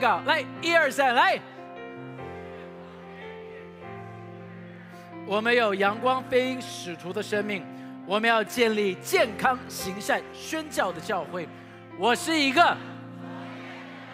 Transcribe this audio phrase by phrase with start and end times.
[0.00, 1.38] 告，来，一二三，来。
[5.26, 7.62] 我们有阳光飞鹰使徒的生命，
[8.06, 11.46] 我们要建立健康行善宣教的教会。
[11.98, 12.76] 我是一个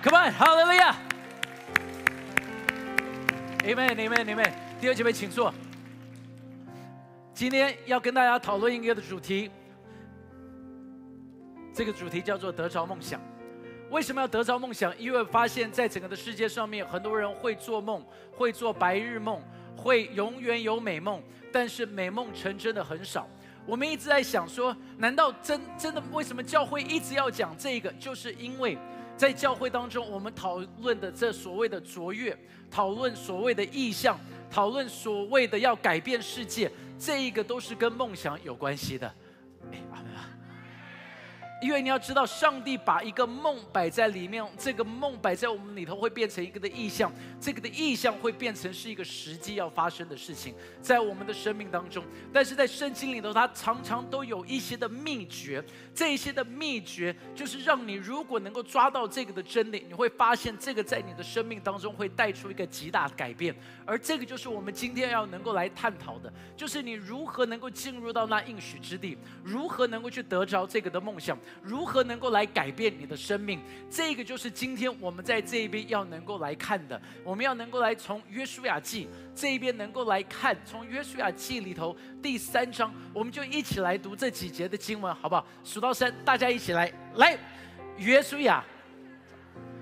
[0.03, 0.95] ，Come on，好了，利亚
[3.61, 4.53] ，Amen，Amen，Amen。
[4.79, 5.55] 弟兄姐妹，请坐。
[7.33, 9.51] 今天要跟大家讨论一个的主题，
[11.73, 13.21] 这个主题叫做得着梦想。
[13.91, 14.97] 为什么要得着梦想？
[14.99, 19.43] 因为发现，在整个的世界上面，很多人会做梦，会做白日梦。
[19.79, 21.23] 会永远有美梦，
[21.53, 23.29] 但是美梦成真的很少。
[23.67, 27.93] 我们一直在想说，难道真真的为什么教会一直要讲这个？
[27.93, 28.77] 就是因为
[29.19, 32.37] 在教会当中，我们讨论的这所谓的卓越，
[32.71, 34.19] 讨论所谓的意向，
[34.51, 39.07] 讨论所谓的要改变世界，这一个都是跟梦想有关系的。
[39.71, 40.36] 哎，阿门啊！
[41.67, 52.05] 因为你要知道，上帝把一个梦摆在里面，这个梦摆在我们里头会变成一个的意象，这个的意象会变成是一个实际要发生的事情，在我们的生命当中。
[52.33, 55.61] 但是在圣经里头，它常常都有一些的秘诀，
[55.93, 63.53] 这一些的秘诀就是让你如果能够抓到这个的真理，你会发现这个在你的生命当中会带出一个极大的改变。
[63.85, 71.37] 而这个就是我们今天要能够来探讨的，就是你如何能够进入到那应许之地，如何能够去得着这个的梦想。
[71.63, 73.61] 如何能够来改变你的生命？
[73.91, 77.01] 这个就是今天我们在这一边要能够来看的。
[77.25, 85.47] 我们要能够来从约书亚记这一边能够来看，从约书亚记里头第三章，我们就一起来读这几节的经文，好不好？
[85.65, 86.93] 数到三，大家一起来。
[87.17, 87.37] 来，
[87.97, 88.65] 约书亚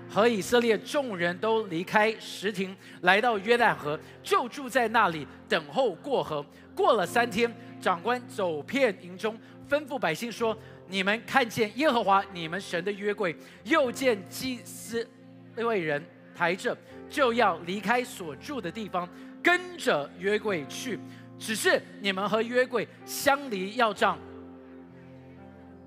[0.09, 6.45] 和以色列众人都离开石亭，来到约旦河，就住在那里等候过河。
[6.73, 9.37] 过了三天，长官走遍营中，
[9.69, 10.57] 吩咐百姓说。
[10.87, 15.07] 你们看见耶和华你们神的约柜，又见祭司
[15.55, 16.03] 那位人
[16.35, 16.77] 抬着，
[17.09, 19.09] 就要离开所住的地方，
[19.41, 20.99] 跟着约柜去。
[21.37, 24.17] 只是你们和约柜相离要丈，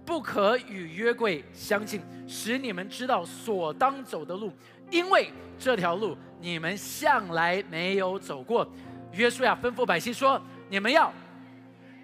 [0.04, 4.52] 不可与约柜相近，使你们知道所当走的路，
[4.90, 8.66] 因为这条路你们向来没有走过。
[9.12, 11.12] 约书亚吩咐百姓说：“你们要。”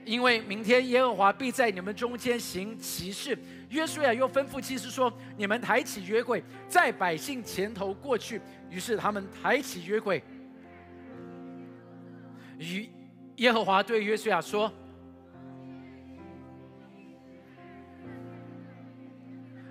[0.04, 3.36] 因为明天耶和华必在你们中间行奇事。
[3.70, 10.22] 约书亚又吩咐祭司说：“你们抬起约柜，在百姓前头过去。”于是他们抬起约柜。
[12.58, 12.88] 与
[13.36, 14.70] 耶和华对约书亚说：“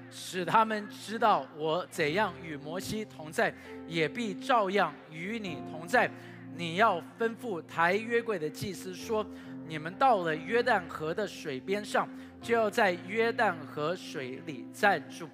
[0.09, 3.53] 使他们知道我怎样与摩西同在，
[3.87, 6.09] 也必照样与你同在。
[6.55, 9.25] 你要吩咐抬约柜的祭司说。”
[9.67, 12.07] 你们到了约旦河的水边上，
[12.41, 15.29] 就要在约旦河水里站住。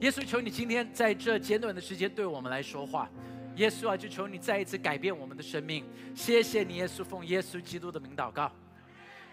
[0.00, 3.10] 耶稣，求你今天在这简短的时间对我们来说话。
[3.56, 5.84] 耶稣啊，就求你再一次改变我们的生命。
[6.14, 8.52] 谢谢你，耶稣，奉耶稣基督的名祷告。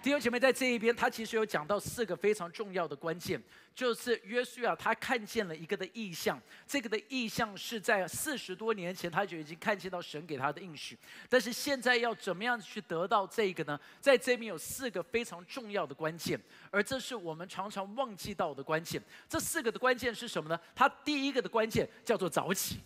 [0.05, 3.41] 弟兄姐妹，在这一边，他其实有讲到四个非常重要的关键，
[3.73, 10.95] 就是约书亚他看见了一个的意象，这个的意象是在四十多年前他就已经看见到神给他的应许，
[11.27, 13.79] 但是现在要怎么样去得到这个呢？
[13.99, 16.39] 在这边有四个非常重要的关键，
[16.69, 19.01] 而这是我们常常忘记到的关键。
[19.27, 20.59] 这四个的关键是什么呢？
[20.75, 22.77] 它第一个的关键叫做早起。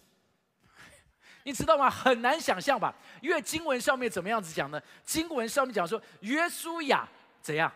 [1.43, 1.89] 你知道吗？
[1.89, 2.93] 很难想象吧？
[3.21, 4.81] 因为经文上面怎么样子讲呢？
[5.03, 7.07] 经文上面讲说，约书亚
[7.41, 7.71] 怎样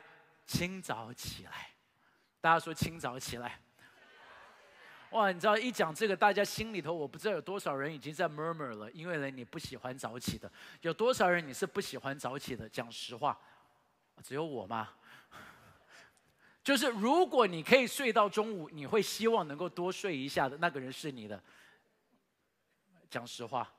[0.46, 1.70] 清早起来？
[2.42, 3.60] 大家说清早起来。
[5.12, 12.68] 哇，你知道一讲这个，大家心里头我不知道有多少人已经在 murmur 了，因为呢你不喜欢早起的，有多少人你是不喜欢早起的？
[12.68, 13.38] 讲实话，
[14.24, 14.90] 只有我吗？
[16.64, 21.42] 就是如果你可以睡到中午，你会希望能够多睡一下的那个人是你的。
[23.14, 23.72] 讲实话，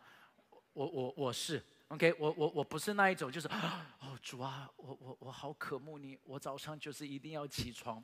[0.73, 8.03] 我我我是 OK，我我我不是那一种，就是哦主啊，我我我好渴慕你，我早上就是一定要起床，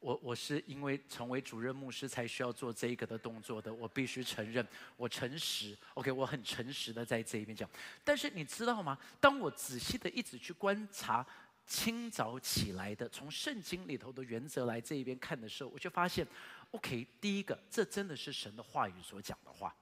[0.00, 4.66] 我我是因为成为主任牧师才需要做这个的动作的，我必须承认，
[4.98, 7.66] 我诚实 OK，我很诚实的在这一边讲。
[8.04, 8.98] 但是你知道吗？
[9.18, 11.26] 当我仔细的一直去观察
[11.66, 16.26] 清早起来的，从圣经里头的原则来这一边看的时候，我就发现
[16.72, 19.74] OK，第一个，这真的是神的话语所讲的话。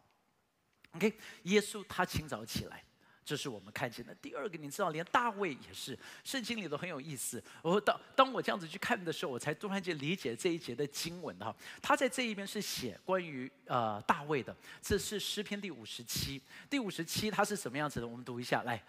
[0.95, 1.13] OK，
[1.45, 2.83] 耶稣他清早起来，
[3.25, 4.15] 这是我们看见的。
[4.23, 7.43] 第二个，你知道，连大卫也是，圣经里都很有意思。
[7.63, 11.55] 我当当我这样子去看的时候，我才突然间理解这一节的经文哈。
[11.83, 16.41] 他在这一边是写关于呃大卫的，这是诗篇第五十七。
[16.71, 18.07] 第五十七它是什么样子的？
[18.07, 18.81] 我们读一下来。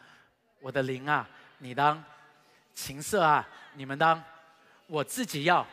[0.59, 2.03] 我的灵啊，你当
[2.73, 4.23] 琴瑟啊，你们当，
[4.87, 5.65] 我自己要。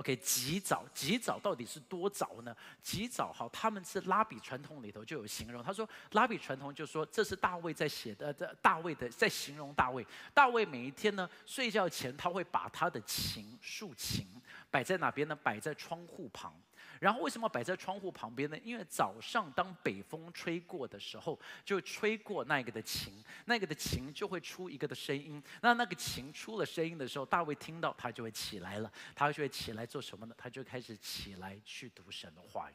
[0.00, 2.56] OK，极早，极早到底是多早呢？
[2.82, 10.06] 极早哈，他们是拉比传统里头就有形容，他说拉比传统就说这是大卫在写的，的大卫的在形容大卫。
[10.32, 14.26] 大卫每一天呢睡觉前他会把他的琴竖琴
[14.70, 15.36] 摆在哪边呢？
[15.36, 16.58] 摆在窗户旁。
[17.00, 18.58] 然后为什么摆在窗户旁边呢？
[18.62, 25.42] 因为早上当北风吹过的时候，就吹过那个的琴，那个的琴就会出一个的声音。
[25.62, 30.34] 那那个琴出了声音的时候，大卫听到他就会起来了，他就会起来做什么呢？
[30.36, 32.74] 他就开始起来去读神的话语。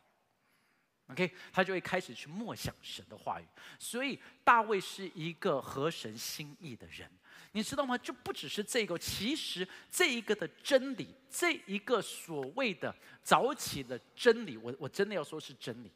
[1.09, 3.45] OK，他就会开始去默想神的话语。
[3.77, 7.07] 所以大卫是一个合神心意的人。
[7.55, 7.97] 你知道吗？
[7.97, 12.93] 就不只是这个，其实这一个的真理，这一个所谓的
[13.23, 15.89] 早起的真理，我我真的要说是真理。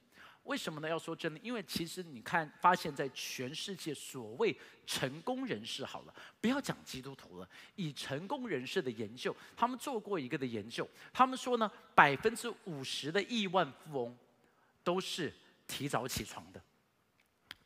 [0.45, 0.88] 为什么呢？
[0.88, 4.57] 要说真理，因为其实你看，发现在全世界所谓
[4.88, 14.17] 成功人士，好了，不要讲基督徒了，以成功人士的研究，他们做过一个的研究，他们说呢，百分之五十的亿万富翁
[14.81, 15.33] 都是
[15.67, 16.63] 提早起床的。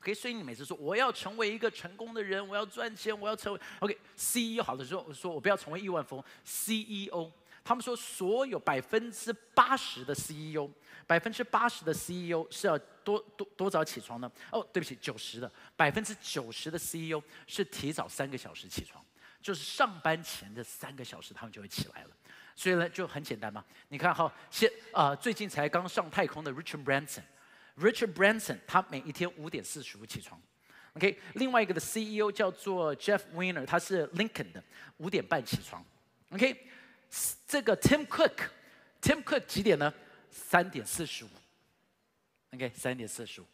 [0.03, 7.31] OK，所以你每次说我要成为一个成功的人，我要赚钱，我要成为 OK，CEO 好的时候说我不要成为亿万富翁，CEO，
[7.63, 10.69] 他们说所有百分之八十的 CEO，
[11.07, 14.29] 百分之八十的 CEO 是要多多多早起床呢？
[14.51, 19.01] 哦，对不起，九十的百分之九十的 CEO 是提早三个小时起床，
[19.41, 22.09] 就是上班前的三个小时他们就会起来了。
[22.57, 27.23] 所以呢就很简单嘛，你看哈，现啊最近才刚上太空的 Richard Branson。
[27.77, 30.39] Richard Branson，他每一天五点四十五起床。
[30.93, 34.63] OK，另外一个的 CEO 叫做 Jeff Weiner，他是 Lincoln 的，
[34.97, 35.83] 五点半起床。
[36.29, 36.67] OK，
[37.47, 39.91] 这个 Tim Cook，Tim Cook 几点呢？
[40.29, 41.29] 三点四十五。
[42.51, 43.45] OK，三点四十五。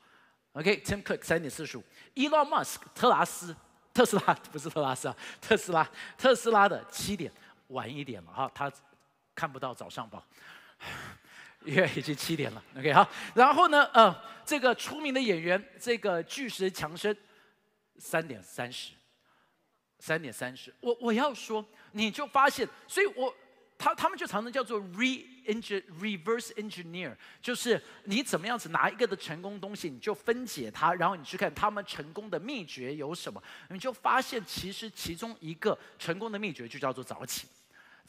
[0.51, 1.83] OK，Tim Cook 三点四十五。
[2.15, 3.56] Elon Musk，特拉斯，
[3.94, 7.31] 特斯拉 不是特拉斯啊，特斯拉，特斯拉的七点，
[7.68, 8.69] 晚一点了哈，他
[9.33, 10.22] 看不到早上报。
[11.66, 13.08] 因为已经七点了，OK 好。
[13.36, 14.16] 然后呢，呃，
[14.46, 17.16] 这个出名的演员，这个巨石强森，
[17.98, 18.94] 三点三十，
[20.00, 20.74] 三点三十。
[20.80, 23.34] 我我要说，你就发现，所以我
[23.78, 37.48] 他他们就常常叫做 re engine reverse engineer，就是你怎么样子拿一个的成功东西，你就分解它，然后你去看他们成功的秘诀有什么，你就发现其实其中一个成功的秘诀就叫做早起。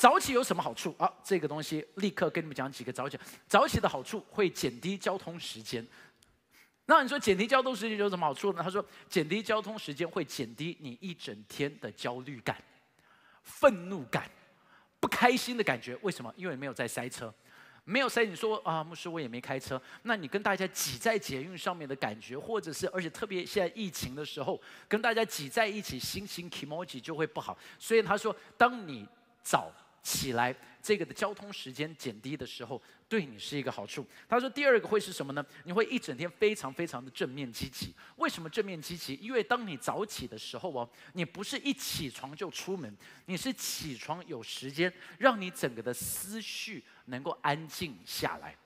[0.00, 1.12] 早起有什么好处啊？
[1.22, 3.18] 这个东西立刻跟你们讲几个早起。
[3.46, 5.86] 早起的好处会减低交通时间。
[6.86, 8.62] 那你说减低交通时间有什么好处呢？
[8.62, 12.56] 他说减低交通时间会减低你一整天的焦虑感、
[13.42, 14.24] 愤怒感、
[15.00, 15.94] 不开心的感觉。
[16.00, 16.32] 为什么？
[16.34, 17.30] 因为没有在塞车，
[17.84, 18.24] 没有塞。
[18.24, 24.58] 你说啊，牧师我也没开车，那你跟大家挤在捷运上面的感觉，或者是而且特别现在疫情的时候，
[24.88, 27.58] 跟大家挤在一起，心情 emoji 就会不好。
[27.78, 29.06] 所以他说，当你
[29.42, 29.70] 早
[30.02, 34.06] 起来，这个的交通时间减低的时候，对你是一个好处。
[34.28, 35.44] 他说第二个会是什么呢？
[35.64, 37.94] 你会一整天非常非常的正面积极。
[38.16, 39.14] 为什么正面积极？
[39.16, 48.56] 因为当你早起的时候哦，你不是一起床就出门，你是起床有时间，让你整个的思绪能够安静下来。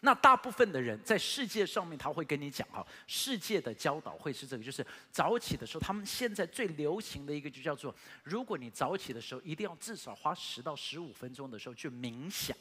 [0.00, 12.56] 那大部分的人在世界上面，他会跟你讲哈，世界的教导会是这个，就是早起的时候，他们现在最流行的一个就叫做，如果你早起的时候，一定要至少花十到十五分钟的时候去冥想。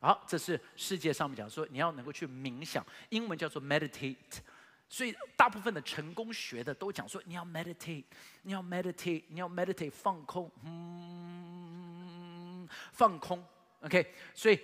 [0.00, 4.16] 好，这是世界上面讲说你要能够去冥想，英文叫做 meditate。
[4.88, 8.04] 所以大部分的成功学的都讲说你要 meditate，
[8.42, 13.42] 你要 meditate，你要 meditate 放空，嗯，放空
[13.80, 14.14] ，OK。
[14.34, 14.60] 所以，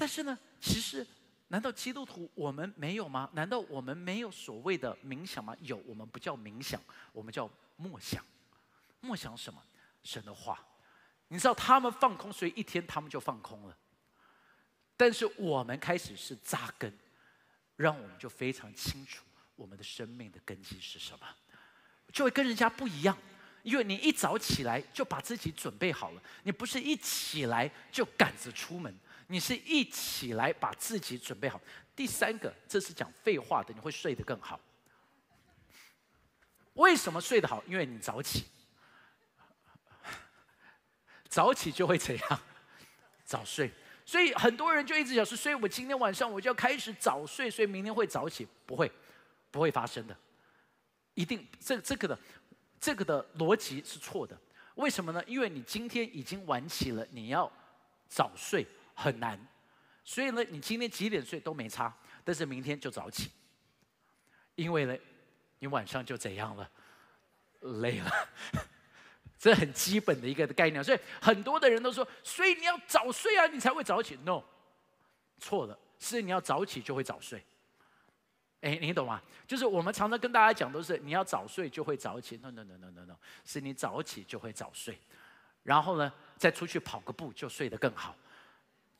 [0.00, 0.38] 但是呢？
[0.58, 1.06] 其实，
[1.48, 3.28] 难道基督徒我们没有吗？
[3.34, 5.54] 难道我们没有所谓的冥想吗？
[5.60, 6.80] 有，我们不叫冥想，
[7.12, 8.24] 我们叫默想。
[9.02, 9.62] 默想什么？
[10.02, 10.58] 神的话。
[11.28, 13.76] 你知道他们放空，所以一天他们就放空了。
[14.96, 16.90] 但是我们开始是扎根，
[17.76, 19.22] 让我们就非常清楚
[19.54, 21.26] 我们的生命的根基是什么，
[22.10, 23.14] 就会跟人家不一样。
[23.62, 28.98] 因为你一早起来就把自己准备好了，你不是一起来就赶着出门。
[29.30, 31.60] 你是一起来把自己准备好。
[31.94, 34.58] 第三个，这是讲废话的，你会睡得更好。
[36.72, 37.62] 为什么睡得好？
[37.68, 38.46] 因为你早起，
[41.28, 42.40] 早起就会怎样？
[43.24, 43.70] 早睡。
[44.04, 48.44] 所以很多人就一直想说，所以我今天晚上我就要开始早睡，所以明天会早起。
[48.66, 48.90] 不会，
[49.52, 50.16] 不会发生的。
[51.14, 52.18] 一定，这这个的，
[52.80, 54.36] 这个的逻辑是错的。
[54.74, 55.22] 为什么呢？
[55.24, 57.48] 因为你今天已经晚起了，你要
[58.08, 58.66] 早睡。
[59.00, 59.40] 很难，
[60.04, 61.90] 所以呢，你今天几点睡都没差，
[62.22, 63.30] 但是明天就早起，
[64.56, 64.94] 因为呢，
[65.58, 66.70] 你晚上就怎样了，
[67.60, 68.28] 累了，
[69.38, 70.84] 这很基本的一个概念。
[70.84, 74.18] 所以很多的人都说，所以你要早睡啊，你才会早起。
[74.22, 74.42] No，
[75.38, 77.42] 错了，是你要早起就会早睡。
[78.60, 79.22] 哎，你懂吗？
[79.46, 82.36] 就是我们常常跟大家讲，都是你要早睡就会早起。
[82.36, 83.16] No No No No No No，
[83.46, 84.98] 是你早起就会早睡，
[85.62, 88.14] 然后呢，再出去跑个步就睡得更好。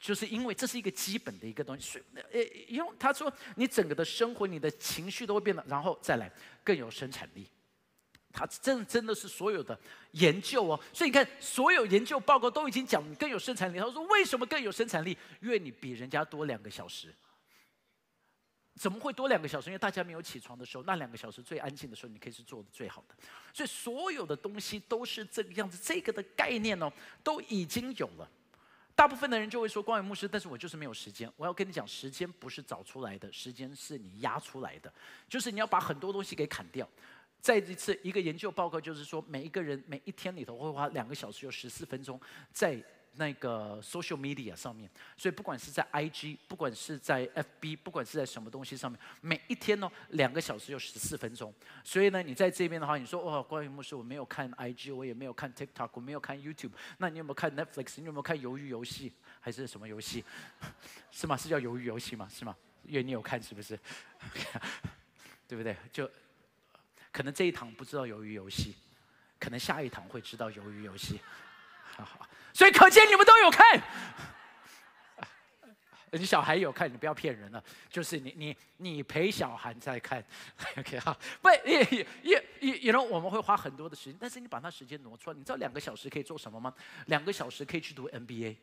[0.01, 6.33] 就是因为这是一个基本的一个东西，所以呃，因为他说你整个的生活、你的情绪都会变得，然后再来
[6.65, 7.47] 更有生产力。
[8.33, 9.79] 他真真的是所有的
[10.13, 13.79] 研究哦，所以你看，所有研究报告都已经讲更有生产力。
[13.79, 15.19] 他说为什么更有生产力？
[15.43, 17.15] 因为你比人家多两个小时。
[18.77, 19.69] 怎么会多两个小时？
[19.69, 23.15] 因为大家没有起床的时候，那两个小时最安静的时候，你可以是做的最好的。
[23.53, 26.91] 所以所有的东西都是这个样子，这个的概念哦，
[27.23, 28.31] 都已经有了。
[28.95, 31.31] 大部分的人就会说光远牧师，但是我就是没有时间。
[31.37, 34.93] 我要跟你讲，时间不是找出来的，时间是你压出来的，
[35.29, 36.89] 就是你要把很多东西给砍掉。
[37.41, 42.21] 再一次，一个研究报告就是说，每一个人每一天里头会花两个小时有十四分钟
[42.53, 42.83] 在。
[43.21, 51.53] 那个 social media 上面，所以不管是在 IG，不管是在 FB，不管是在什么东西上面，每一天呢两个小时有十四分钟。
[51.85, 57.97] 所以呢，你在这边的话，你说哦，关于牧师，我没有看 IG，我也没有看 TikTok，我没有看 YouTube，那你有没有看 Netflix？
[57.99, 59.13] 你有没有看鱿鱼游戏？
[59.39, 60.25] 还是什么游戏？
[61.13, 61.37] 是吗？
[61.37, 62.27] 是叫鱿鱼游戏吗？
[62.33, 62.57] 是吗？
[62.85, 63.79] 因为你有看是不是？
[65.47, 65.77] 对不对？
[65.93, 66.11] 就
[67.13, 68.75] 可能这一堂不知道鱿鱼游戏，
[69.39, 71.21] 可能下一堂会知道鱿鱼游戏。
[72.53, 73.83] 所以可见你们都有看，
[76.13, 77.63] 你小孩有看，你不要骗人了。
[77.89, 80.23] 就是你你你陪小孩在看，
[80.77, 86.75] OK 好，不也也也也也能我们会花很多的时间，但是你把那时间挪出来，你知道两个小时可以做什么吗？
[87.07, 88.57] 两个小时可以去读 NBA，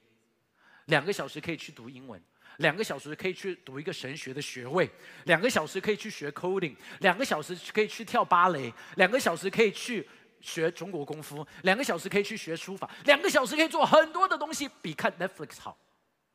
[0.86, 2.22] 两个小时可以去读英文，
[2.58, 4.90] 两个小时可以去读一个神学的学位，
[5.24, 10.08] 两个小时可以去学 coding，两个小时可以去跳芭蕾，两个小时可以去。
[10.42, 15.78] 学中国功夫两个小时可以去学书法，两个小时可以做很多的东西，比看 Netflix 好。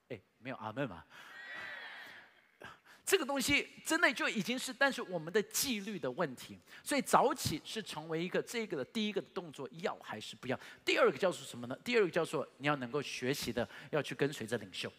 [0.08, 1.04] 哎，没有阿妹吗？
[3.04, 6.58] 这个东西真的就已经是，但是我们的纪律的问题。
[6.82, 10.58] 所以早起是成为一个这个的第一个动作，要还是不要？
[10.84, 11.76] 第二个叫做什么呢？
[11.84, 14.90] 第二个叫做你要能够学习的，要去跟随着领袖。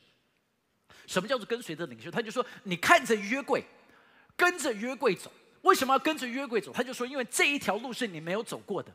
[1.07, 2.12] 什么叫做跟随着领袖？
[2.12, 3.63] 他就说你看着约柜，
[4.36, 5.31] 跟着约柜走。
[5.63, 6.72] 为什么要跟着约柜走？
[6.72, 8.89] 他就说，因为这一条路是你没有走过的，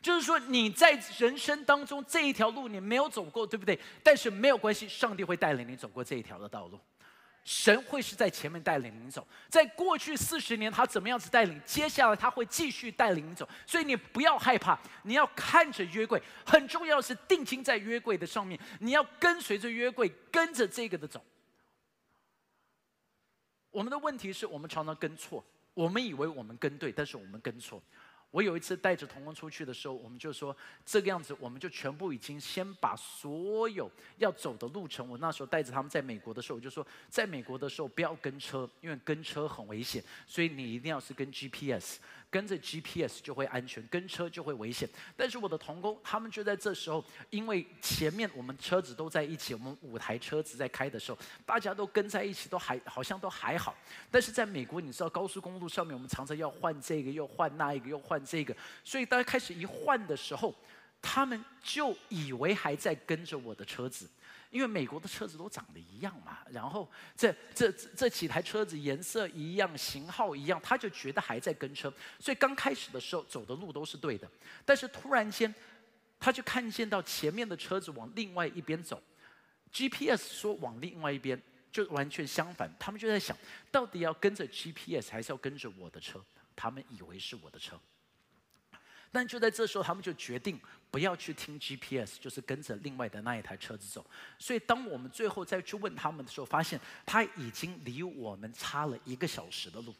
[0.00, 3.78] 就是说你在人生当中这一条路你没有走过，对不对？
[4.02, 6.78] 但是没有关系，上帝会带领你走过这一条的道路，
[7.44, 9.26] 神会是在前面带领你走。
[9.48, 11.60] 在过去四十年，他怎么样子带领？
[11.64, 21.24] 接下来他会继续带领你走，所以你不要害怕，你要看着约柜，很重要是定睛在约柜的上面，你要跟随着约柜，跟着这个的走。
[23.70, 25.42] 我们的问题是我们常常跟错。
[25.74, 27.82] 我们以为我们跟对，但是我们跟错。
[28.30, 35.06] 我有一次带着童工出去的时候，我们就说这个样子，我们就全部已经先把所有要走的路程。
[35.06, 41.98] 我那时候带着他们在美国的时候，我就说，在美国的时候不要跟车，因为跟车很危险，所以你一定要是跟 GPS。
[42.32, 44.88] 跟着 GPS 就会安全，跟车就会危险。
[45.14, 53.76] 但是我的童工他们就在这时候，因为前面我们车子都在一起，我们五台车子在开的时候，大家都跟在一起，都还好像都还好。
[54.10, 60.54] 但是在美国，你知道高速公路上面，我们常常要换这个，又换那一个，又换这个，所以大家开始一换的时候，
[61.02, 64.08] 他们就以为还在跟着我的车子。
[64.52, 74.30] 因为美国的车子都长得一样嘛，然后这这这几台车子颜色一样，型号一样，他就觉得还在跟车，所以刚开始的时候走的路都是对的，
[74.64, 75.52] 但是突然间，
[76.20, 79.02] 他就看见到前面的车子往另外一边走
[79.72, 81.40] ，GPS 说往另外一边，
[81.72, 83.34] 就完全相反，他们就在想，
[83.70, 86.22] 到底要跟着 GPS 还是要跟着我的车？
[86.54, 87.80] 他们以为是我的车。
[89.12, 90.58] 但就在这时候，他们就决定
[90.90, 94.04] 不要去听 GPS，就是跟着另外的那一台车子走。
[94.38, 99.94] 所以，当我们最后再去问他们的时候，发现他已经离我们差了一个小时的路。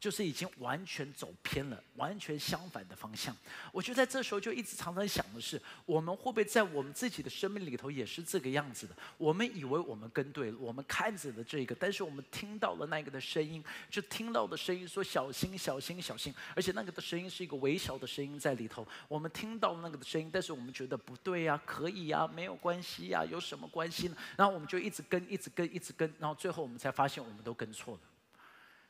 [0.00, 3.36] 就是已经完全走偏了，完全相反的方向。
[3.72, 8.94] 我就在这时候就一直常常想的是，我们会不会在我们自己的生命里头也是这个样子的？
[9.16, 18.86] 我们以为我们跟对了，我们看着的这个，但是我们听到了那个的声音，就听到的声音说小心、小心、小心，而且那个的声音是一个微小的声音在里头。
[19.08, 24.16] 我们听到那个的声音，但是我们觉得不对呀，可以呀，没有关系呀，有什么关系呢？
[24.36, 28.00] 然后我们就一直跟，一直跟，一直跟，然后最后我们才发现我们都跟错了。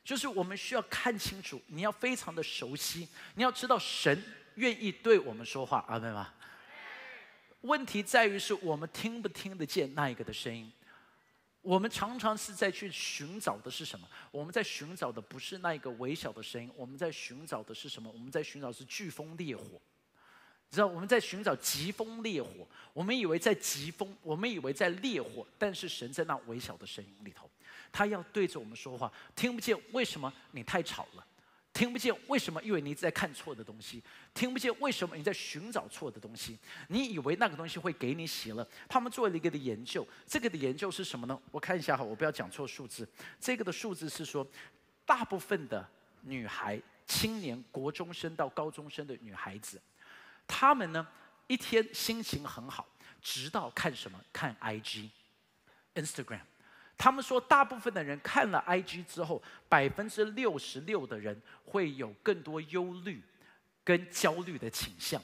[0.09, 4.23] 就是我们需要看清楚，你要非常的熟悉，你要知道神
[4.55, 6.33] 愿意对我们说话，阿门吗？
[7.61, 10.71] 问题在于是我们听不听得见那一个的声音。
[11.61, 14.09] 我们常常是在去寻找的是什么？
[14.31, 18.09] 我们在寻找的不是那一个微小的声音，我们在寻找的是什么？
[18.09, 19.63] 我们在寻找是飓风烈火。
[20.71, 27.47] 你知道我们在寻找疾风烈火，我们以为在疾风，我们以为在烈火，但是神在那微小的声音里头，
[27.91, 29.77] 他要对着我们说话，听不见？
[29.91, 31.25] 为什么你太吵了？
[31.71, 32.13] 听不见？
[32.27, 32.61] 为什么？
[32.63, 34.03] 因为你在看错的东西。
[34.33, 34.73] 听不见？
[34.79, 35.15] 为什么？
[35.15, 36.57] 你在寻找错的东西。
[36.87, 38.67] 你以为那个东西会给你喜乐？
[38.89, 41.39] 他们做了一个的研究，这个的研究是什么呢？
[41.51, 43.07] 我看一下哈，我不要讲错数字。
[43.39, 44.45] 这个的数字是说，
[45.05, 45.87] 大部分的
[46.21, 49.79] 女孩、青年、国中生到高中生的女孩子。
[50.47, 51.07] 她们呢，
[51.47, 52.85] 一天心情很好，
[53.21, 54.19] 直到看什么？
[54.33, 55.09] 看 IG、
[55.93, 56.41] Instagram。
[56.99, 63.23] 他们说，大部分的人看了 IG 之后，百分之六十六的人会有更多忧虑
[63.85, 65.19] 跟焦虑的倾向。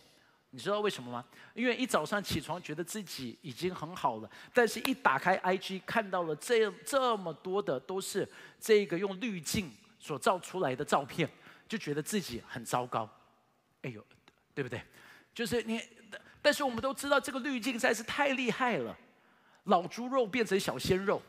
[0.52, 1.26] 你知道为什么吗？
[1.54, 8.26] 因为一早上起床觉得自己已经很好了，但是一打开 IG 看到了这这么多的都是
[8.58, 11.30] 这个用滤镜所照出来的照片，
[11.68, 13.10] 就觉得自己很糟糕。
[13.82, 14.02] 哎呦，
[14.54, 14.82] 对不对？
[15.34, 15.82] 就是你，
[16.42, 18.98] 但是我们都知道这个滤镜实在是太厉害了，
[19.66, 21.22] 老猪肉变成小鲜肉，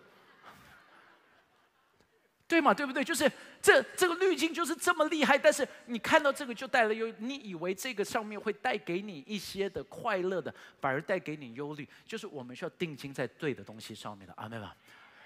[2.48, 2.72] 对吗？
[2.72, 3.02] 对不对？
[3.02, 11.88] 就是这这个滤镜就是这么厉害，但是你看到这个就带了忧，你以为这个上面会带给你一些的快乐的，反而带给你忧虑。
[12.06, 14.76] 就是我们需要定睛在对的东西上面的，阿妹吧？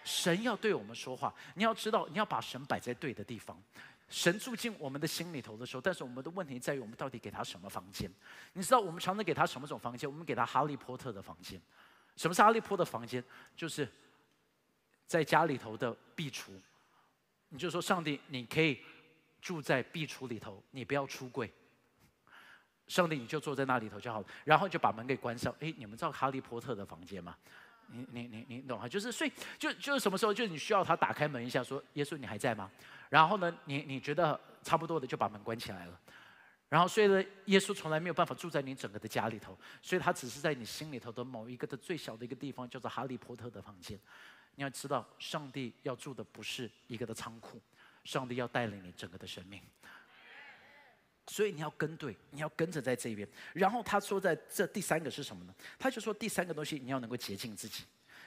[0.03, 3.63] 神要对我们说话，你要知道，你要把神摆在对的地方。
[4.09, 8.11] 神住进我们的心里头的时候，但是我们的问题在于，我们到底给他什么房间？
[8.55, 10.11] 你知道我们常常给他什么种房间？
[10.11, 11.61] 我们给他哈利波特的房间。
[12.17, 13.23] 什么是哈利波特的房间？
[13.55, 13.87] 就是
[15.07, 16.53] 在家里头的壁橱。
[17.51, 18.81] 你就说上帝，你可以
[19.41, 21.53] 住在壁橱里头，你不要出柜。
[22.87, 25.55] 上帝，你就坐在那里头就好了，然后就把门给关上。
[25.61, 27.37] 哎，你们知道哈利波特的房间吗？
[27.87, 28.89] 你你你你懂吗？
[28.89, 32.71] 就是所以就就是什么时候，就是你需要他打开门一下，说耶稣，你还在吗？
[33.09, 36.01] 然后呢，你你觉得差不多的就把门关起来了。
[36.69, 43.99] 然后，所以呢，耶稣从来没有办法住在你整个的家里头，所以他只是在你心里头的某一个的最小的一个地方，叫做哈利波特的房间。
[44.55, 47.61] 你要知道，上帝要住的不是一个的仓库，
[48.05, 49.61] 上帝要带领你整个的生命。
[51.27, 53.29] 所以你要跟对，你要跟着在这边。
[53.53, 55.55] 然后他说，在这第三个是什么呢？
[55.79, 57.85] 他就说第三个东西，你要能够洁净自己。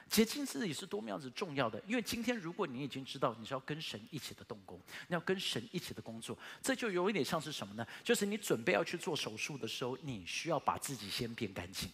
[0.09, 7.87] 洁净自己是多么样子重要的，因为今天如果你已经知道你是要跟神一起的动工，你要跟神一起的工作，这就有一点像是什么呢？
[8.03, 11.89] 就是你准备要去做手术的时候，你需要把自己先变干净。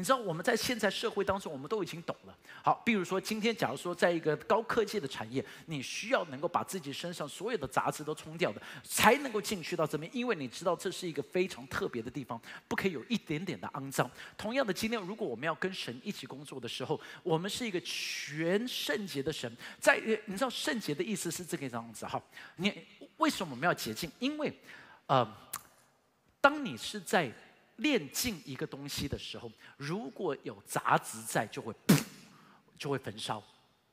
[0.00, 2.34] 你知道我们在现在社会当中，我们都已经懂了。
[2.62, 14.10] 好，比如说今天，假如说在一个高科技的产业，你需要能够把自己身上所有的杂质都冲掉的，才能够进去到这边，因为你知道这是一个非常特别的地方，不可以有一点点的肮脏。
[14.38, 22.18] 同样的，今天如果我们要跟神一起工作的时候，我们是一个全圣洁的神，在你知道圣洁的意思是这个样子哈。
[22.56, 22.72] 你
[23.18, 24.10] 为什么我们要洁净？
[24.18, 24.50] 因为，
[25.08, 25.30] 呃，
[26.40, 27.30] 当你是在。
[27.80, 31.74] 炼净一个东西的时候，如果有杂质在，就会
[32.78, 33.42] 就会焚烧，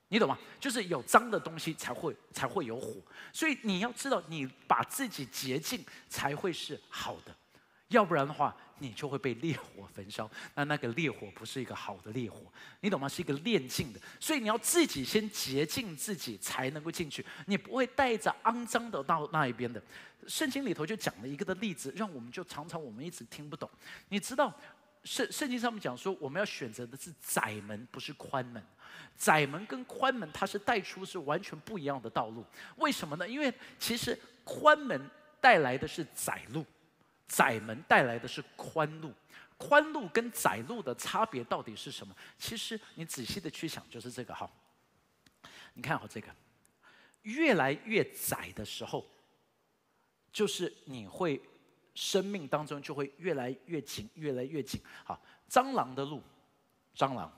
[0.08, 0.38] 你懂吗？
[0.60, 2.94] 就是有脏的东西才会才会有火，
[3.34, 7.36] 所以你要知道，你把自己洁净才会是好的，
[7.90, 8.56] 要不然的话。
[8.80, 12.42] 你就会被烈火焚烧，那那个烈火不是一个好的烈火，
[12.82, 13.08] 你懂吗？
[13.08, 17.26] 是一个炼净的，所以你要自己先洁净自己，才能够进去。
[17.46, 19.82] 你不会带着肮脏的到那一边的。
[20.28, 23.70] 圣经里头就讲了一个的例子，让我们就常常我们一直听不懂。
[24.10, 24.54] 你知道，
[25.04, 28.62] 圣圣经上面讲说，我们要选择的是窄门，不是宽门。
[29.16, 32.46] 窄门跟宽门，它是带出是完全不一样的道路。
[32.76, 33.28] 为什么呢？
[33.28, 35.10] 因为其实宽门
[35.40, 36.66] 带来的是窄路。
[37.28, 39.14] 窄门带来的是宽路，
[39.58, 42.16] 宽路跟窄路的差别到底是什么？
[42.38, 44.50] 其实你仔细的去想，就是这个哈。
[45.74, 46.28] 你看好这个，
[47.24, 49.06] 越来越窄的时候，
[50.32, 51.42] 就是你会
[51.94, 54.82] 生命当中就会越来越紧，越来越紧。
[55.04, 56.24] 好，蟑螂的路，
[56.96, 57.32] 蟑螂，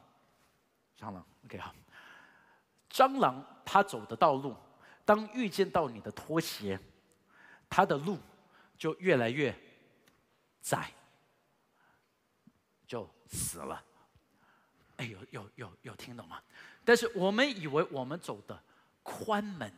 [0.98, 1.74] 蟑螂，OK 好。
[2.92, 4.56] 蟑螂它走的道路，
[5.04, 6.80] 当遇见到你的拖鞋，
[7.70, 8.18] 它的路
[8.78, 9.54] 就越来越。
[10.62, 10.92] 在
[12.88, 13.84] 就死了，
[14.98, 16.42] 哎，有有有有听懂吗？
[16.84, 18.62] 但是我们以为我们走的
[19.04, 19.72] 宽门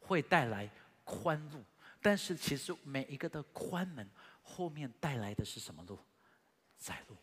[0.00, 0.70] 会带来
[1.04, 1.62] 宽路，
[2.00, 4.08] 但是其实每一个的宽门
[4.42, 5.98] 后面带来的是什么路？
[6.78, 7.16] 窄路。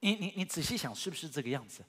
[0.00, 1.84] 你你你仔细想，是不是这个样子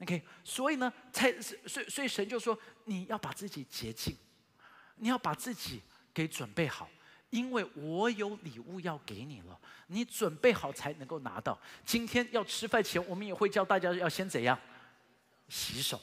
[0.00, 4.16] ？OK，所以呢，才所以所以神就说，你要把自己洁净，
[4.96, 5.82] 你要把自己
[6.14, 6.88] 给准备好。
[7.32, 11.58] 因为我有礼物要给你了，你准备好才能够拿到。
[11.82, 14.58] 今天要吃饭前，我们也会教大家要先怎样
[15.48, 15.98] 洗手，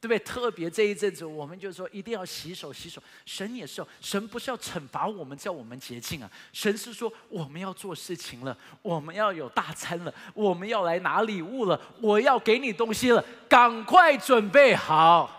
[0.00, 0.18] 对不对？
[0.20, 3.02] 特别这一阵子，我们就说一定要洗手，洗手。
[3.26, 6.30] 神也是，神不是要惩罚我们，叫我们洁净啊。
[6.50, 15.36] 神是说我们要做事情了，我们要有大餐了，我们要来拿礼物了，我要给你东西了，赶快准备好。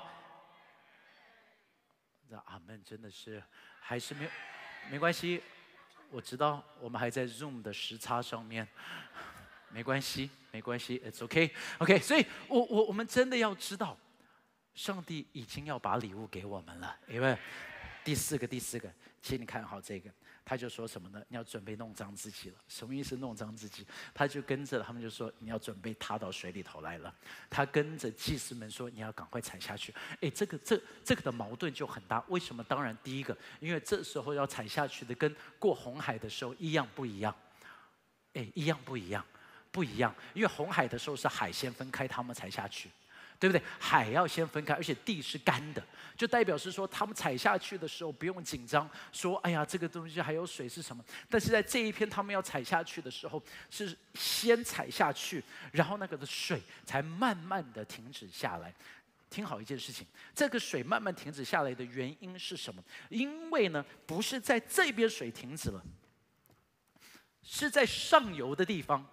[2.30, 3.42] 那阿门，真的是
[3.80, 4.30] 还是没有
[4.92, 5.42] 没关系，
[6.10, 8.68] 我知道我们还在 Zoom 的时差上面，
[9.70, 11.98] 没关系，没关系，It's OK，OK。
[12.00, 13.98] 所以我我我们真的要知道。
[14.74, 17.38] 上帝已经要把礼物给我们了，因为
[18.06, 18.90] 第四个，第四个，
[19.22, 20.10] 请你看好这个，
[20.44, 21.24] 他就说什么呢？
[21.30, 22.56] 你要准备弄脏自己了。
[22.68, 23.16] 什么意思？
[23.18, 23.86] 弄脏自己？
[24.14, 27.14] 他就跟着他们就说你要准备踏到水里头来了。
[27.50, 29.94] 他跟着祭司们说你要赶快踩下去。
[30.20, 32.24] 哎，这个这这个的矛盾就很大。
[32.28, 32.64] 为什么？
[32.64, 37.34] 当然第一个，因为这时候要踩下去的跟过红海的时候一样不一样？
[38.34, 39.26] 哎，一样不一样？
[39.72, 40.14] 不一样。
[40.34, 42.90] 因为红海的时候是海先分开，他们才下去。
[43.42, 43.64] 对不对？
[43.80, 45.84] 海要先分开，而且地是干的，
[46.16, 51.04] 就代表是说他们踩下去的时候不用紧张，说哎呀这个东西还有水是什么？
[51.28, 58.72] 但是在这一片他们要踩下去的时候，是先踩下去，然后那个的水才慢慢的停止下来。
[59.28, 62.84] 听好一件事情，这个水慢慢停止下来的原因是什么？
[63.10, 65.82] 因为呢，不是在这边水停止了，
[67.42, 69.04] 是在上游的地方，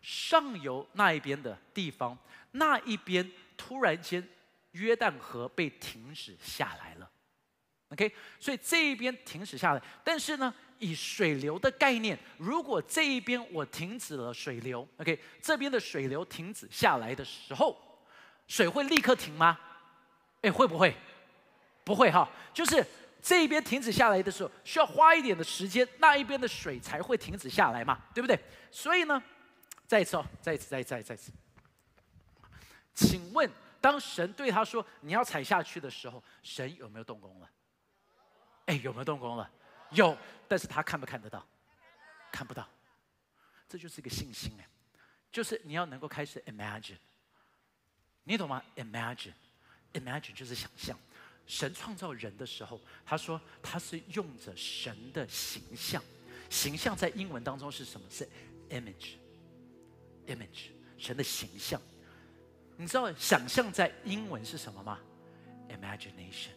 [0.00, 2.16] 上游那一边的地方。
[2.52, 4.26] 那一边突然间，
[4.72, 7.08] 约旦河被停止下来了
[7.90, 9.82] ，OK，所以这一边停止下来。
[10.02, 17.80] 但是呢，以水流的概念，如果这一边我停止了水流，OK，这边的水流停止下来的时候，
[18.48, 19.58] 水会立刻停吗？
[20.42, 20.94] 哎，会不会？
[21.84, 22.84] 不会哈，就是
[23.22, 28.38] 这一边停止下来的时候，需要花一点的时间，那一边的水才会停止下来嘛，对不对？
[28.70, 29.22] 所以呢，
[29.90, 31.32] 再一次哦，再一次，再一再再次。
[32.94, 33.50] 请问，
[33.80, 37.50] 当神对他说你要踩下去的时候，神有没有动工了？
[38.66, 39.50] 哎，有没有动工了？
[39.90, 41.44] 有，但是他看不看得到？
[42.30, 42.68] 看不到。
[43.68, 44.68] 这就是一个信心哎，
[45.32, 46.98] 就是你要能够开始 imagine，
[48.22, 50.96] 你懂吗？imagine，imagine 就是想象。
[51.48, 56.00] 神创造人的时候，他说他是用着神的形象，
[56.48, 58.08] 形象在英文当中是什么？
[58.08, 58.28] 是
[58.68, 59.16] image
[60.34, 61.80] image，神的形象。
[62.76, 64.98] 你知道想象在英文是什么吗
[65.68, 66.52] ？Imagination。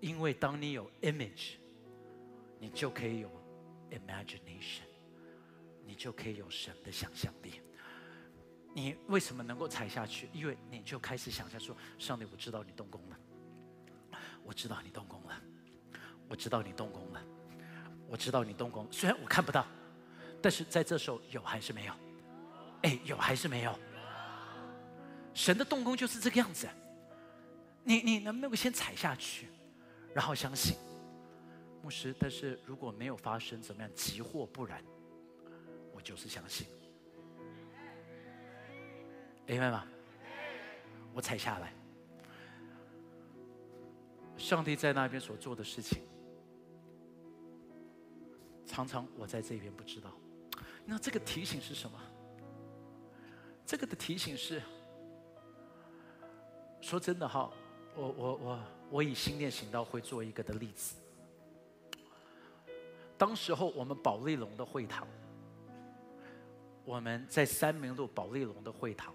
[0.00, 1.56] 因为当你有 image，
[2.58, 3.30] 你就可以有
[3.90, 4.82] imagination，
[5.86, 7.60] 你就可以有神的想象力。
[8.74, 10.28] 你为什么能够踩下去？
[10.32, 13.16] 因为你就开始想象说：上帝，我知道你动工了，
[14.42, 15.40] 我知道你动工了，
[16.26, 17.22] 我知道你动工了，
[18.08, 18.90] 我知道你动工。
[18.90, 19.66] 虽然我看不到，
[20.42, 21.94] 但是在这时候有还是没有？
[22.82, 23.78] 哎，有还是没有？
[25.32, 26.68] 神的动工就是这个样子，
[27.84, 29.48] 你你能不能够先踩下去，
[30.12, 30.76] 然后相信
[31.82, 32.14] 牧师？
[32.18, 33.90] 但是如果没有发生，怎么样？
[33.94, 34.84] 急或不然，
[35.94, 36.66] 我就是相信，
[39.46, 39.86] 明白吗？
[41.14, 41.72] 我踩下来，
[44.36, 46.02] 上帝在那边所做的事情，
[48.66, 50.10] 常常我在这边不知道。
[50.84, 51.98] 那这个提醒是什么？
[53.64, 54.62] 这个的提醒是。
[56.80, 57.48] 说真的哈，
[57.94, 60.96] 我我我我以心念行道会做一个的例子。
[63.16, 65.06] 当时候我们保利龙的会堂，
[66.84, 69.14] 我们在三明路保利龙的会堂，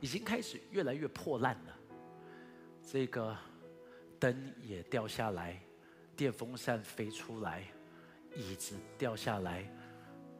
[0.00, 1.76] 已经开始越来越破烂了。
[2.82, 3.36] 这个
[4.18, 5.60] 灯也掉下来，
[6.16, 7.64] 电风扇飞出来，
[8.34, 9.70] 椅子掉下来，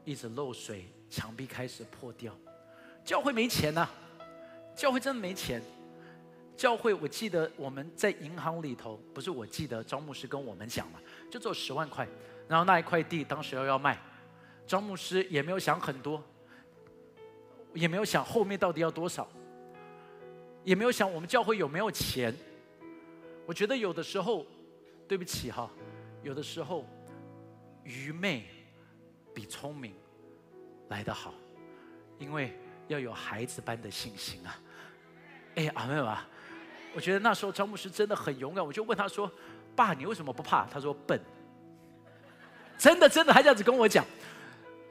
[0.05, 2.37] 一直漏水，墙壁开始破掉。
[3.05, 3.89] 教会没钱呐，
[4.75, 5.63] 教会真的没钱。
[6.57, 12.07] 教会，我记得我们在银行里头，不是我记得张牧师跟我们讲嘛，就做十万块，
[12.47, 13.99] 然后那一块地当时要要卖，
[14.67, 16.23] 张牧师也没有想很多，
[17.73, 19.29] 也没有想后面到底要多少，
[20.63, 22.33] 也没有想我们教会有没有钱。
[23.47, 24.47] 我觉得有的时候，
[25.09, 25.69] 对不起哈，
[26.23, 26.87] 有的时候
[27.83, 28.47] 愚昧
[29.35, 29.93] 比聪明
[30.89, 31.35] 来得好，
[32.19, 34.57] 因为要有孩子般的信心啊。
[35.57, 36.29] 哎，阿妹啊。
[36.95, 39.29] 我觉得那时候张牧师真的很勇敢，我就问他说
[39.75, 41.21] ：“爸，你为什么不怕？”他说：“笨。”
[42.79, 44.07] 真的真的，他这样子跟我讲。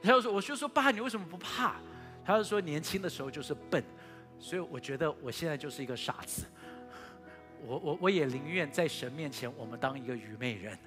[0.02, 1.76] 他就说：“我就说爸，你为什么不怕？”
[2.22, 3.82] 他就说：“年轻的时候就是笨，
[4.38, 6.44] 所以我觉得我现在就是一个傻子。
[7.64, 10.78] 我我我也宁愿在神面前我们当一个愚昧人，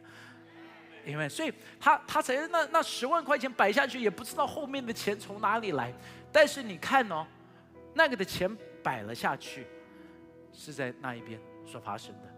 [1.08, 5.92] 因为所以他他才那那十万块钱摆下去，也不知道后面的钱从哪里来。
[6.32, 7.26] 但是你看哦，
[7.96, 9.68] 那个的钱。”摆了下去，
[10.54, 12.34] 是在那一边所发生的，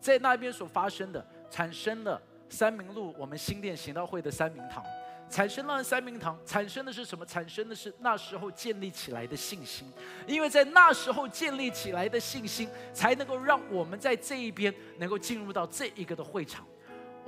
[0.00, 4.84] 在那边所发生的，产生了三明路我们新店行道会的三明堂。
[5.28, 7.24] 产生了三明堂，产生的是什么？
[7.24, 9.86] 产生的是那时候建立起来的信心，
[10.26, 16.66] 因为在那时候建立起来的信心，才能够让我们在这一边能够进入到这一个的会场。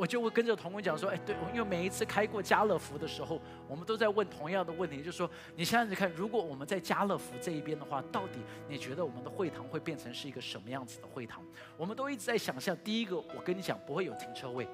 [0.03, 11.41] 我就会跟着同工讲说：“哎，对，因为每一次开过家乐福的时候，我们都在问同样的问题，就是说，你想想看，如果我们在家乐福这一边的话，到底你觉得我们的会堂会变成是一个什么样子的会堂？
[11.77, 14.67] 我们都一直在想象，第一个，我跟你讲，不会有停车位。”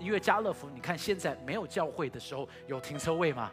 [0.00, 3.52] 因为家乐福，你看现在没有教会的时候有停车位吗？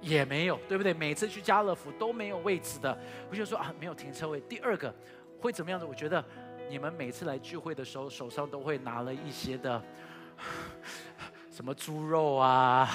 [0.00, 0.94] 也没有，对不对？
[0.94, 2.96] 每次去家乐福都没有位置的，
[3.28, 4.40] 我就说啊，没有停车位。
[4.42, 4.94] 第二个
[5.40, 5.84] 会怎么样子？
[5.84, 6.24] 我觉得
[6.70, 9.82] 你们每次来聚会的时候，手上都会拿了一些的
[11.50, 12.88] 什么猪肉啊，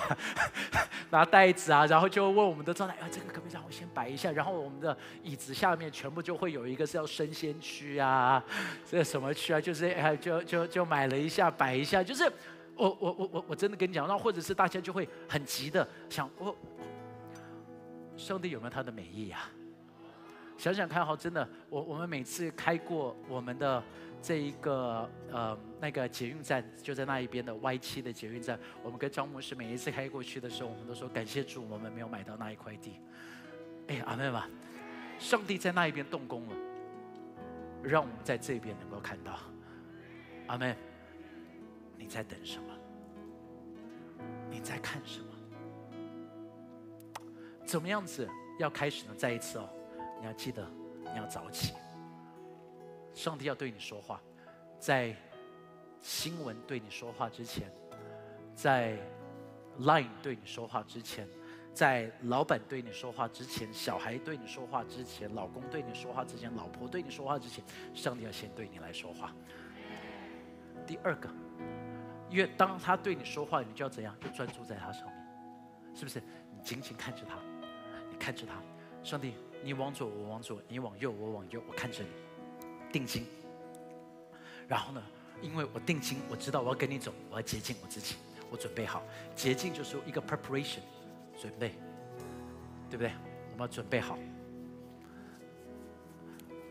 [1.09, 4.31] 拿袋子啊，然后就问我们的招待啊，这个可不可以让我先摆一下？
[4.31, 8.43] 然后我们的椅子下面全部就会有一个是要生鲜区啊，
[8.85, 9.59] 这什么区啊？
[9.59, 12.31] 就是哎，就就就买了一下摆一下，就是。
[12.77, 16.55] 我我我我我真的跟你讲，那或者是大家就会很急的想，我
[18.17, 19.41] 上帝有没有他的美意呀？
[20.57, 23.83] 想想看哈，真的，我我们每次开过我们的
[24.21, 32.99] 这一个呃那个捷运站，就在那一边的 Y 七的捷运站，我们跟张牧师每一次开过去的时候，我们都说感谢主，我们没有买到那一块地。
[33.87, 34.47] 哎，阿妹吧，
[35.17, 36.55] 上帝在那一边动工了，
[37.83, 39.39] 让我们在这边能够看到。
[40.47, 40.75] 阿妹，
[41.97, 42.65] 你在等什么？
[44.51, 45.25] 你在看什么？
[47.65, 48.29] 怎么样子
[48.59, 49.15] 要开始呢？
[49.15, 49.67] 再一次哦，
[50.19, 50.63] 你要记得，
[51.11, 51.73] 你要早起。
[53.13, 54.21] 上帝要对你说话，
[54.79, 55.15] 在
[56.01, 57.71] 新闻对你说话之前，
[58.55, 58.97] 在
[59.79, 61.27] Line 对你说话之前，
[61.73, 69.33] 在老板对你说话之前，小孩对你说话之前，老公对你说话之前，老婆对你说话之前，上帝要先对你来说话。
[70.85, 71.29] 第二个。
[72.29, 74.15] 因为当他对你说话，你就要怎样？
[74.21, 75.15] 就专注在他上面，
[75.93, 76.23] 是不是？
[76.49, 77.37] 你紧紧看着他，
[78.09, 78.53] 你看着他，
[79.03, 82.09] 上帝，你往左我往左，你往右我往右，我看着你，
[82.91, 83.25] 定睛。
[84.67, 85.01] 然后呢，
[85.41, 88.15] 因为我定睛，我知道我要跟你走，我要洁净我自己，
[88.49, 89.03] 我准备好。
[89.35, 90.79] 洁净就是一个 preparation，
[91.39, 91.75] 准备，
[92.89, 93.11] 对不对？
[93.51, 94.17] 我们要准备好。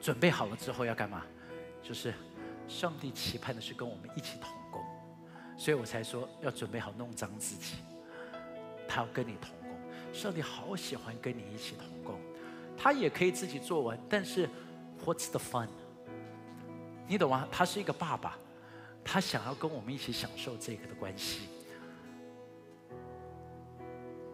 [0.00, 1.24] 准备好了之后要干嘛？
[1.82, 2.14] 就是
[2.66, 4.82] 上帝期盼的是跟我们一起同工。
[5.58, 7.76] 所以我才说要准备好弄脏自己，
[8.88, 9.78] 他要跟你同工。
[10.10, 12.18] 上帝好喜欢跟你一起同工，
[12.78, 14.48] 他也可以自己做完，但是
[15.04, 15.68] What's the fun？
[17.10, 17.48] 你懂吗？
[17.50, 18.38] 他是一个爸爸，
[19.02, 21.48] 他想要跟我们一起享受这个的关系。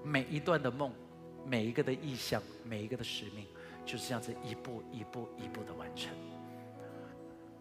[0.05, 0.93] 每一段的梦，
[1.47, 3.47] 每一个的意向，每一个的使命，
[3.87, 6.13] 就是这样子一步一步一步的完成。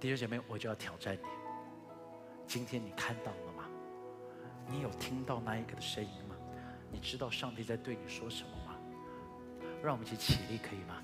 [0.02, 1.22] 弟兄姐妹，我就要挑战你，
[2.46, 3.70] 今天你看到了吗。
[4.68, 6.36] 你有听到那一个的声音吗？
[6.92, 8.76] 你知道上帝在对你说什么吗？
[9.82, 11.02] 让我们一起起立，可以吗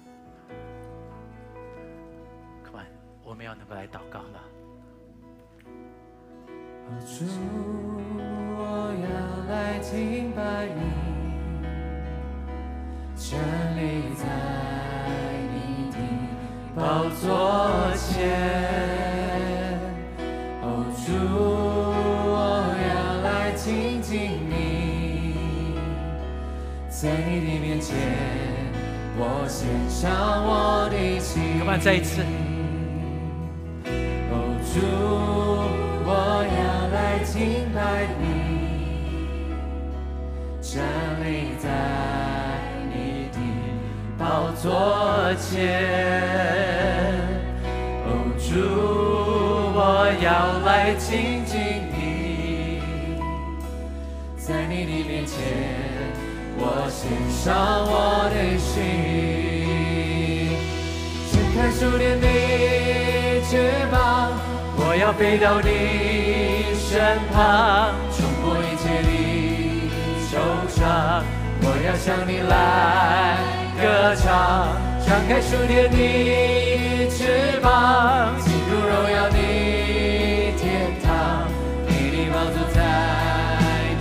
[3.24, 4.42] 我们要能够来祷告了。
[7.06, 7.26] 主，
[8.58, 9.10] 我要
[9.50, 10.82] 来敬拜你，
[13.16, 13.40] 站
[13.78, 13.80] 立
[14.16, 14.26] 在
[15.54, 15.56] 你
[15.92, 15.96] 的
[16.76, 18.10] 宝座前。
[20.62, 20.66] 哦，
[21.06, 21.10] 主。
[23.54, 25.76] 亲近你，
[26.90, 27.96] 在你的面前，
[29.16, 30.10] 我献上
[30.44, 31.64] 我的心。
[31.80, 32.24] 再一次。
[34.74, 34.80] 主，
[36.06, 36.10] 我
[36.48, 38.24] 要来敬拜你，
[40.62, 40.72] 站
[41.26, 41.28] 立
[41.62, 41.66] 在
[42.90, 42.96] 你
[43.34, 43.38] 的
[44.18, 44.24] 宝
[44.62, 44.64] 座
[45.36, 45.50] 前。
[48.06, 48.08] 哦，
[48.40, 48.50] 主，
[49.76, 49.80] 我
[50.24, 50.26] 要
[50.66, 51.60] 来亲近。
[54.38, 55.38] 在你的面前，
[56.58, 57.44] 我献上
[57.86, 57.94] 我
[58.34, 58.74] 的心，
[61.30, 62.26] 伸开手里的
[63.48, 63.52] 翅
[63.90, 63.91] 膀，我
[65.02, 69.10] 要飞到你身旁，冲破一切的
[70.30, 70.38] 惆
[70.70, 70.80] 怅。
[71.64, 72.54] 我要向你来
[73.82, 75.98] 歌唱，张开数天的
[77.10, 79.38] 翅膀，进入荣耀的
[80.60, 81.50] 天堂。
[81.88, 82.78] 你的宝座在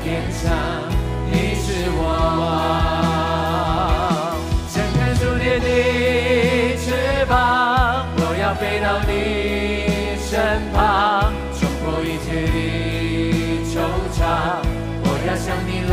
[0.04, 0.52] 天上，
[1.30, 1.98] 你是我。
[4.68, 9.49] 张开数天的翅膀，我要飞到你。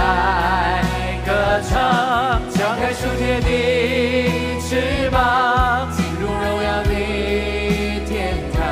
[0.08, 6.89] 在歌唱，张开舒展的翅膀，进入荣耀的
[8.06, 8.63] 天堂，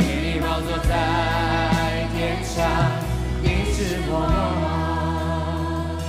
[0.00, 2.66] 你坐在天上。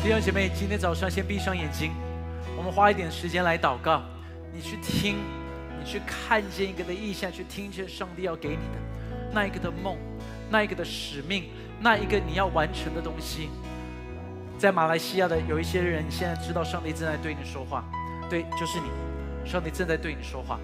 [0.02, 1.92] 弟兄姐妹，今天早上先闭上眼睛，
[2.58, 4.02] 我们花一点时间来祷告。
[4.52, 5.18] 你去听，
[5.80, 8.80] 你去看见一个的意象，去听见上帝要给你的
[9.32, 9.98] 那一个的梦，
[10.50, 11.44] 那一个的使命，
[11.80, 13.50] 那一个你要完成的东西。
[14.58, 17.86] 在马来西亚的有一些人，现在知道上帝正在对你说话，
[18.28, 18.90] 对，就是你，
[19.48, 20.60] 上帝正在对你说话。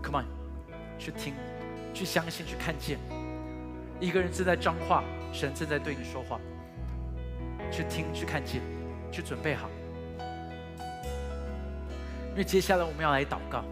[0.00, 0.26] Come on，
[0.96, 1.34] 去听，
[1.92, 2.98] 去相信，去看见。
[3.98, 6.38] 一个人正在彰化，神正在对你说话。
[7.70, 8.62] 去听，去看见，
[9.10, 9.68] 去准备好。
[12.30, 13.64] 因为接下来我们要来祷告，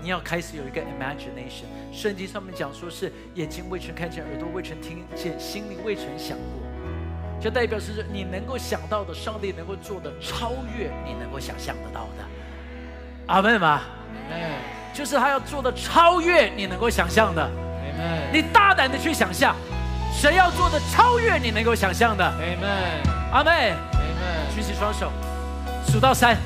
[0.00, 1.64] 你要开始有一个 imagination。
[1.92, 6.61] 圣经上面讲说是眼睛未曾看见，耳朵未曾听见，心灵未曾想过，
[7.42, 12.24] 就代表是你能够想到的，上帝能够做的超越你能够想象得到的。
[13.26, 13.80] 阿门吗？
[14.94, 17.50] 就是他要做的超越你能够想象的。
[18.32, 19.56] 你大胆的去想象。
[20.14, 22.24] 神要做的超越你能够想象的。
[22.24, 24.54] Amen，阿妹，Amen。
[24.54, 25.10] 举起双手，
[25.86, 26.36] 数到三，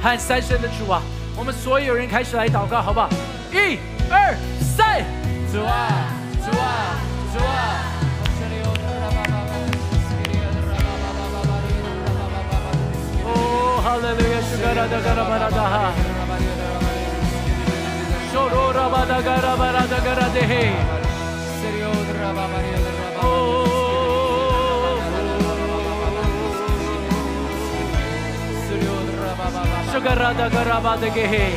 [0.00, 1.02] 喊三声的主啊！
[1.36, 3.10] 我们所有人开始来祷告，好不好？
[3.52, 5.02] 一、二、三，
[5.52, 5.90] 主啊，
[6.44, 6.96] 主啊，
[7.34, 7.95] 主啊！
[13.86, 15.94] 哈利路亚，苏格拉达格拉巴拉达哈，
[18.32, 20.72] 苏罗拉巴达格拉巴拉达格拉德嘿。
[29.92, 31.54] Sagarada garabada gehe.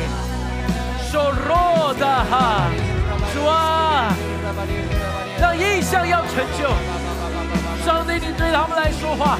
[1.10, 2.70] Soroda ha.
[3.34, 4.14] 主啊，
[5.40, 6.70] 让异象要成就。
[7.84, 9.36] 上帝，你对他们来说话，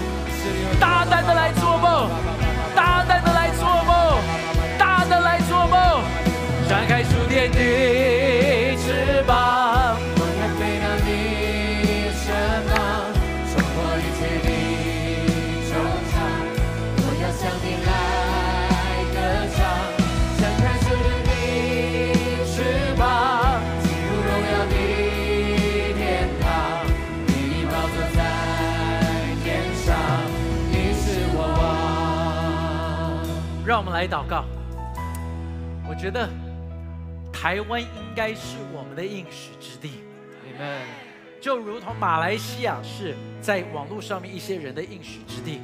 [0.81, 2.11] 大胆的来做梦，
[2.81, 4.19] 大胆的来做梦，
[4.79, 6.03] 大胆来做梦，
[6.67, 7.59] 展开书店的
[8.79, 9.80] 翅膀。
[34.01, 34.47] 来祷告。
[35.87, 36.27] 我觉得
[37.31, 40.03] 台湾应该是我们的应许之地。
[41.39, 45.61] 就如同马来西亚是在网络上面一些人的应许之地。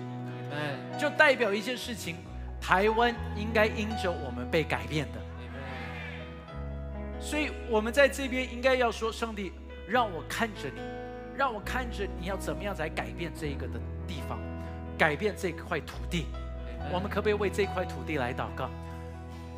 [1.01, 2.17] 就代表一件事情，
[2.61, 5.21] 台湾应该因着我们被改变的。
[7.19, 9.51] 所以我们在这边应该要说：上帝，
[9.89, 10.83] 让我看着你，
[11.35, 14.39] 让我看着你要怎么样来改变这一个的地方，
[14.99, 16.27] 改变这块土地。
[16.93, 18.69] 我们可不可以为这块土地来祷告？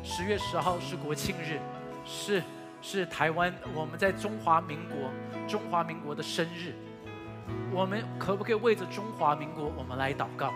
[0.03, 1.59] 十月十号是国庆日，
[2.05, 2.41] 是
[2.81, 5.11] 是台湾我们在中华民国
[5.47, 6.73] 中华民国的生日。
[7.71, 10.51] 我们可不可以为着中华民国我们来祷告？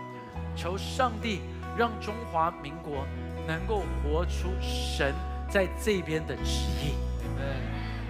[0.56, 1.42] 求上帝
[1.78, 3.06] 让中华民国
[3.48, 5.14] 能够活出神
[5.50, 6.94] 在这边的旨意。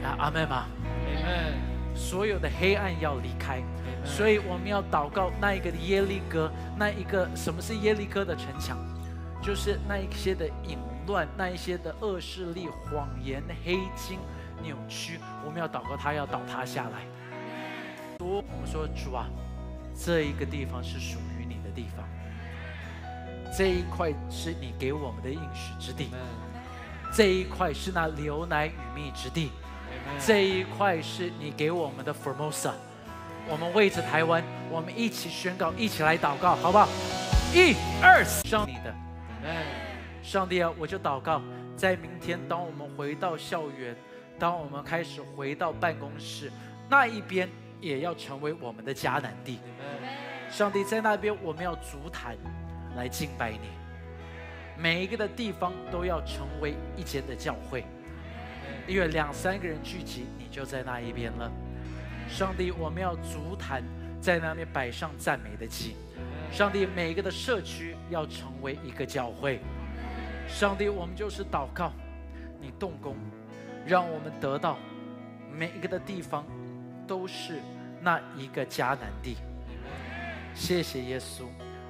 [0.04, 0.66] 啊，阿门吗？
[1.06, 1.54] 阿门。
[1.96, 3.62] 所有的黑暗要离开。
[4.06, 8.78] 所以我们要祷告那一个耶利哥，那一个什么是耶利哥的城墙？
[9.42, 14.20] 就是那一些的淫乱，那一些的恶势力、谎言、黑金、
[14.62, 15.20] 扭曲。
[15.46, 17.00] 我们要祷告，他要倒塌下来。
[18.20, 19.28] 我们说主啊，
[19.94, 22.06] 这一个地方是属于你的地方，
[23.58, 26.10] 这一块是你给我们的应许之地，
[27.12, 29.52] 这一块是那牛奶与蜜之地，
[30.20, 32.72] 这一块是你给我们的 Formosa。
[33.50, 36.88] 我们为着台湾，我们一起宣告，一起来祷告，好不好？
[37.54, 38.96] 一、二、上你的，
[40.24, 41.42] 上帝啊，我就祷告，
[41.76, 43.96] 在明天，当我们回到校园，
[44.40, 46.50] 当我们开始回到办公室，
[46.90, 47.50] 那一边
[47.82, 49.60] 也要成为我们的迦南地。
[50.50, 52.38] 上帝在那边，我们要足坛
[52.96, 53.68] 来敬拜你，
[54.78, 57.84] 每一个的地方都要成为一间的教会，
[58.88, 61.52] 因为两三个人聚集，你就在那一边了。
[62.34, 63.84] 上帝，我们要足坛
[64.20, 65.96] 在那边摆上赞美的祭。
[66.52, 69.60] 上帝，每一个的社区要成为一个教会。
[70.48, 71.94] 上帝，我们就是祷告，
[72.60, 73.16] 你动工，
[73.86, 74.80] 让我们得到
[75.52, 76.44] 每一个的地方
[77.08, 77.62] 都是
[78.02, 79.38] 那一个迦南地。
[80.56, 81.44] 谢谢耶稣，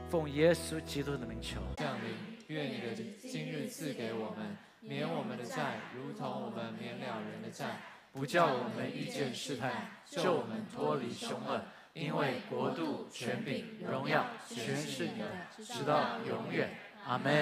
[0.09, 1.61] 奉耶稣基督的名求。
[1.77, 2.11] 降临，
[2.47, 7.79] 愿你的今日赐给我们，免我们的债，如同我们免了人的债。
[8.13, 9.71] 不叫我们遇见试探，
[10.05, 11.59] 救我们脱离凶恶，
[11.93, 15.25] 因为国度、权柄、荣耀，全是你的，
[15.65, 16.69] 直到永远。
[17.07, 17.33] 阿门。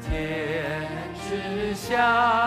[0.00, 2.41] 天之下。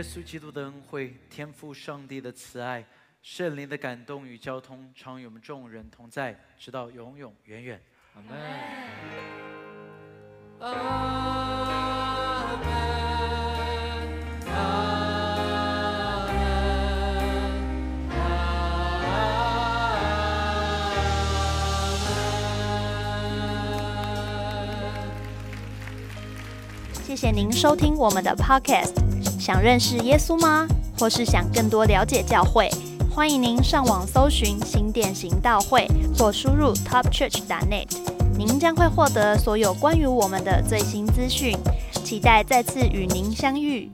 [0.00, 2.82] 耶稣基督的恩惠、天父上帝的慈爱、
[3.20, 7.78] 圣灵的感动与交通，常与我们众人同在，直到永永远远。
[8.14, 8.34] 阿门。
[10.60, 10.70] 阿。
[27.04, 29.09] 谢谢您收听我们的 Podcast。
[29.52, 30.64] 想认识耶稣吗？
[30.96, 32.70] 或是想更多了解教会？
[33.12, 37.88] 欢迎您上网搜寻新店行道会，或输入 topchurch.net，
[38.38, 41.58] 您将会获得所有关于我们的最新资讯。
[42.04, 43.90] 期待再次与您相遇。